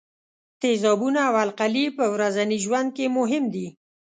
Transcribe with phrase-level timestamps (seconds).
[0.61, 3.67] تیزابونه او القلي په ورځني ژوند کې مهم دي.